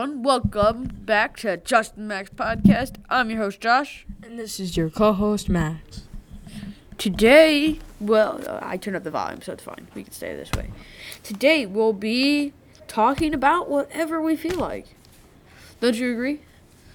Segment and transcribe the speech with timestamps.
[0.00, 0.22] everyone.
[0.22, 2.94] Welcome back to Josh and Max Podcast.
[3.10, 4.06] I'm your host, Josh.
[4.22, 6.04] And this is your co-host Max.
[6.96, 9.88] Today, well, I turned up the volume, so it's fine.
[9.94, 10.70] We can stay this way.
[11.22, 12.54] Today, we'll be
[12.88, 14.86] talking about whatever we feel like.
[15.80, 16.40] Don't you agree?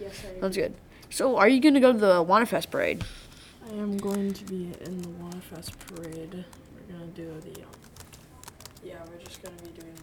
[0.00, 0.74] Yes, I That's good.
[1.10, 3.04] So, are you going to go to the Wanafest parade?
[3.68, 6.44] I am going to be in the Wanafest parade.
[6.72, 7.60] We're gonna do the.
[7.60, 7.68] Um,
[8.82, 9.95] yeah, we're just gonna be doing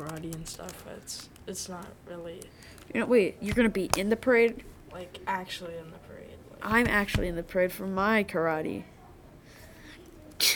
[0.00, 0.84] karate and stuff.
[0.96, 2.40] It's it's not really
[2.94, 4.64] You know, wait, you're going to be in the parade?
[4.92, 6.28] like actually in the parade.
[6.50, 8.82] Like, I'm actually in the parade for my karate.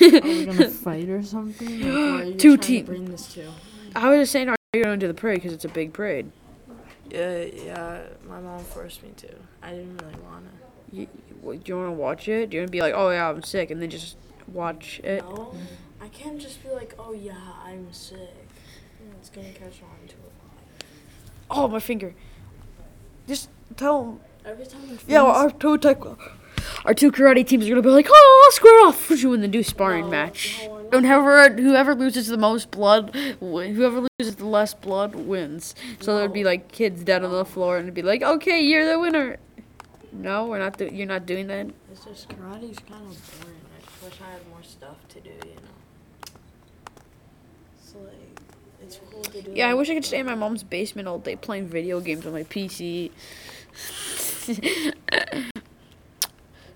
[0.00, 1.68] are we gonna fight or something?
[1.80, 3.50] Like, what are you Two trying to team- Bring this to.
[3.94, 6.30] I was just saying, are you going to the parade because it's a big parade?
[7.10, 8.02] Yeah, yeah.
[8.28, 9.28] My mom forced me to.
[9.62, 10.48] I didn't really wanna.
[10.90, 11.06] You,
[11.44, 12.50] you, do you want to watch it?
[12.50, 14.16] Do you want to be like, oh yeah, I'm sick, and then just
[14.48, 15.22] watch it?
[15.22, 15.54] No,
[16.00, 18.43] I can't just be like, oh yeah, I'm sick.
[19.24, 20.84] You It's gonna catch on to it.
[21.50, 22.14] Oh, my finger.
[23.26, 24.20] Just tell them.
[24.44, 24.98] Every time.
[25.06, 25.98] Yeah, our two tech,
[26.84, 30.04] our two karate teams are gonna be like, oh, square off, when they do sparring
[30.06, 30.60] No, match.
[30.64, 30.94] no, we're not.
[30.94, 35.74] And whoever whoever loses the most blood, wi- whoever loses the less blood wins.
[36.00, 36.50] So there'd be No.
[36.50, 39.38] like kids down on the floor, and it'd be like, okay, you're the winner.
[40.12, 40.76] No, we're not.
[40.76, 41.68] Do- you're not doing that.
[41.90, 43.56] It's just karate's kind of boring.
[43.78, 46.30] I just wish I had more stuff to do, you know.
[47.82, 48.40] So like,
[48.84, 49.52] it's cool to do.
[49.54, 52.26] Yeah, I wish I could stay in my mom's basement all day playing video games
[52.26, 53.10] on my PC.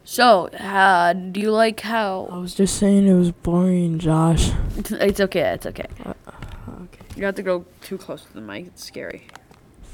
[0.04, 2.28] so, uh, do you like how?
[2.30, 4.50] I was just saying it was boring, Josh.
[4.76, 5.40] It's okay.
[5.40, 5.86] It's okay.
[6.06, 6.98] Okay.
[7.16, 8.66] You have to go too close to the mic.
[8.66, 9.26] It's scary.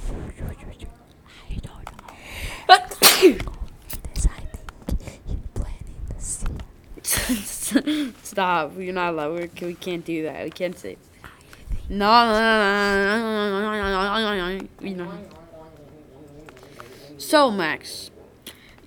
[8.22, 8.72] Stop.
[8.78, 9.32] You're not allowed.
[9.32, 10.44] We're, we can't do that.
[10.44, 10.96] We can't say.
[11.88, 15.12] No, no, no, no, no, no, no, no, you know.
[17.18, 18.10] So, Max,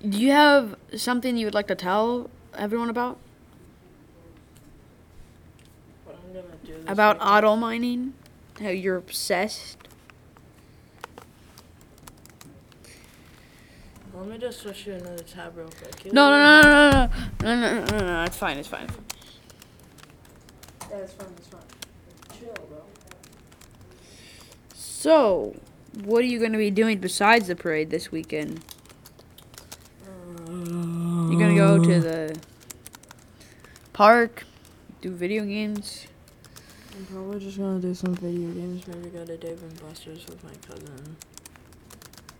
[0.06, 3.18] do you have something you would like to tell everyone about?
[6.86, 8.14] About weekend- auto mining?
[8.60, 9.76] How you're obsessed?
[14.14, 16.04] Let me just switch you another tab real quick.
[16.06, 17.08] You No, know- no, no, no,
[17.42, 18.88] no, no, no, no, no, no, it's fine, it's fine.
[20.90, 21.28] Yeah, it's fine.
[21.36, 21.60] It's fine.
[24.74, 25.56] So,
[26.04, 28.60] what are you going to be doing besides the parade this weekend?
[30.46, 32.40] You're going to go to the
[33.92, 34.44] park,
[35.00, 36.06] do video games?
[36.98, 38.84] I'm probably just gonna do some video games.
[38.88, 41.16] Maybe go to Dave and Buster's with my cousin.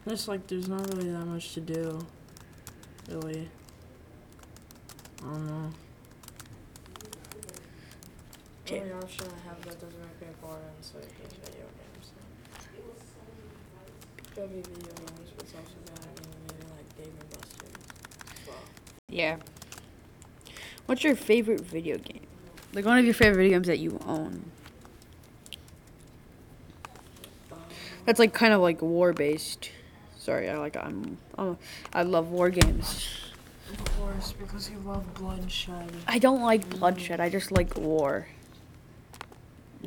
[0.05, 2.05] It's like there's not really that much to do.
[3.09, 3.49] Really.
[5.23, 5.71] I don't know.
[8.69, 12.13] The only option I have that doesn't make me bored and so is video games.
[14.35, 18.47] Could be video games, but it's also gonna be maybe like Dave and Buster's.
[18.47, 18.57] Well,
[19.09, 19.37] Yeah.
[20.87, 22.27] What's your favorite video game?
[22.75, 24.51] Like one of your favorite video games that you own.
[27.53, 27.59] um,
[28.05, 29.71] That's like kind of like war based.
[30.19, 31.57] Sorry, I like I'm, I'm
[31.95, 33.09] I love war games.
[33.71, 35.91] of course, because you love bloodshed.
[36.07, 37.19] I don't like bloodshed.
[37.21, 38.29] I just like war.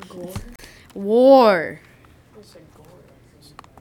[0.10, 0.34] Gore?
[0.94, 1.80] War.
[2.34, 2.86] What's a gore?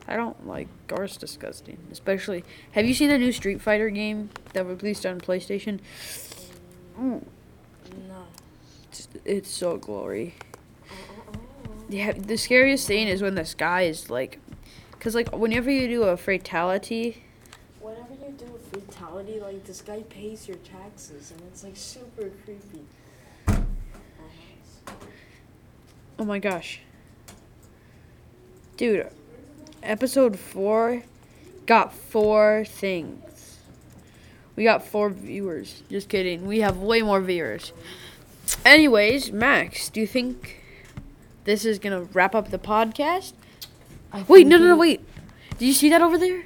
[0.07, 1.77] I don't like gore's disgusting.
[1.91, 5.79] Especially, have you seen the new Street Fighter game that was released on PlayStation?
[6.99, 7.25] Ooh,
[8.07, 8.25] No.
[8.91, 10.35] it's, it's so glory.
[10.89, 11.37] Uh-uh.
[11.89, 14.39] Yeah, the scariest thing is when the sky is like,
[14.99, 17.23] cause like whenever you do a fatality,
[17.79, 22.29] Whenever you do a fatality, like this guy pays your taxes, and it's like super
[22.45, 22.85] creepy.
[26.21, 26.79] Oh my gosh,
[28.77, 29.07] dude,
[29.81, 31.01] episode four
[31.65, 33.57] got four things.
[34.55, 35.81] We got four viewers.
[35.89, 36.45] Just kidding.
[36.45, 37.73] We have way more viewers.
[38.63, 40.61] Anyways, Max, do you think
[41.45, 43.33] this is gonna wrap up the podcast?
[44.27, 45.01] Wait, no, no, no, wait.
[45.57, 46.43] Do you see that over there?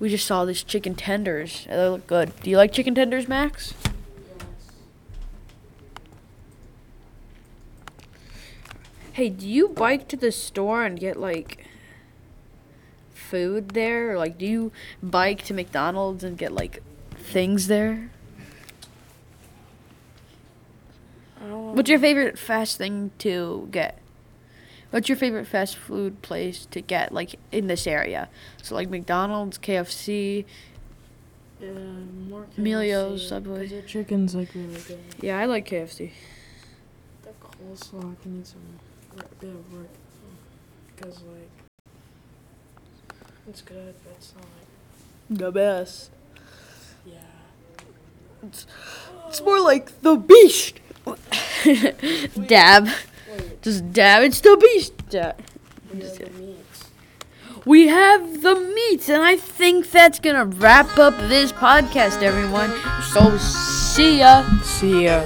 [0.00, 1.64] We just saw these chicken tenders.
[1.66, 2.38] They look good.
[2.42, 3.72] Do you like chicken tenders, Max?
[9.14, 11.64] Hey, do you bike to the store and get like
[13.14, 14.12] food there?
[14.12, 14.72] Or like do you
[15.02, 16.82] bike to McDonald's and get like
[17.14, 18.10] things there?
[21.40, 23.98] Um, What's your favorite fast thing to get?
[24.90, 28.28] What's your favorite fast food place to get like in this area?
[28.62, 30.44] So like McDonald's, KFC.
[31.60, 31.70] Yeah,
[32.28, 33.60] more Emilio's, KFC, Subway.
[33.60, 34.98] 'cause their chicken's like really good.
[35.20, 36.10] Yeah, I like KFC.
[37.22, 38.80] The coleslaw can need some wor-
[39.40, 39.88] bit of work.
[40.94, 41.50] Because, like,
[43.48, 46.10] It's good, but it's not like The best.
[47.06, 47.18] yeah.
[48.42, 48.66] It's
[49.28, 50.80] it's more like the beast.
[52.46, 52.86] dab.
[53.30, 54.22] Wait, Just dab.
[54.22, 54.92] It's the beast.
[55.10, 55.36] Dab.
[55.92, 56.30] we have.
[57.66, 62.70] We have the meats, and I think that's gonna wrap up this podcast, everyone.
[63.12, 64.44] So see ya.
[64.62, 65.24] See ya.